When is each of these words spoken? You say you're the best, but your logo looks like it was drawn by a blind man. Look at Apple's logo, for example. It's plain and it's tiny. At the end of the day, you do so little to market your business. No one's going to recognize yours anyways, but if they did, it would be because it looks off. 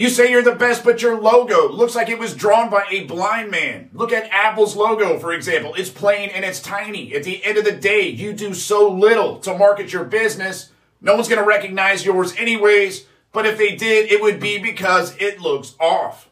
You 0.00 0.08
say 0.08 0.30
you're 0.30 0.40
the 0.40 0.54
best, 0.54 0.82
but 0.82 1.02
your 1.02 1.20
logo 1.20 1.68
looks 1.68 1.94
like 1.94 2.08
it 2.08 2.18
was 2.18 2.34
drawn 2.34 2.70
by 2.70 2.86
a 2.90 3.04
blind 3.04 3.50
man. 3.50 3.90
Look 3.92 4.14
at 4.14 4.30
Apple's 4.30 4.74
logo, 4.74 5.18
for 5.18 5.30
example. 5.30 5.74
It's 5.74 5.90
plain 5.90 6.30
and 6.30 6.42
it's 6.42 6.58
tiny. 6.58 7.14
At 7.14 7.24
the 7.24 7.44
end 7.44 7.58
of 7.58 7.66
the 7.66 7.72
day, 7.72 8.08
you 8.08 8.32
do 8.32 8.54
so 8.54 8.90
little 8.90 9.40
to 9.40 9.58
market 9.58 9.92
your 9.92 10.04
business. 10.04 10.70
No 11.02 11.16
one's 11.16 11.28
going 11.28 11.42
to 11.42 11.46
recognize 11.46 12.02
yours 12.02 12.34
anyways, 12.38 13.04
but 13.32 13.44
if 13.44 13.58
they 13.58 13.76
did, 13.76 14.10
it 14.10 14.22
would 14.22 14.40
be 14.40 14.56
because 14.56 15.14
it 15.18 15.38
looks 15.38 15.74
off. 15.78 16.29